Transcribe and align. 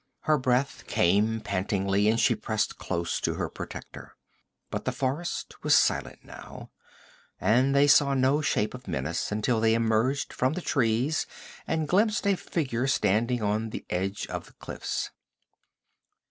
Her 0.21 0.39
breath 0.39 0.85
came 0.87 1.41
pantingly 1.41 2.09
and 2.09 2.19
she 2.19 2.33
pressed 2.33 2.79
close 2.79 3.21
to 3.21 3.35
her 3.35 3.47
protector. 3.49 4.15
But 4.71 4.85
the 4.85 4.91
forest 4.91 5.53
was 5.63 5.75
silent 5.75 6.25
now, 6.25 6.71
and 7.39 7.75
they 7.75 7.85
saw 7.85 8.15
no 8.15 8.41
shape 8.41 8.73
of 8.73 8.87
menace 8.87 9.31
until 9.31 9.59
they 9.59 9.75
emerged 9.75 10.33
from 10.33 10.53
the 10.53 10.61
trees 10.61 11.27
and 11.67 11.87
glimpsed 11.87 12.25
a 12.25 12.35
figure 12.35 12.87
standing 12.87 13.43
on 13.43 13.69
the 13.69 13.85
edge 13.91 14.25
of 14.25 14.47
the 14.47 14.53
cliffs. 14.53 15.11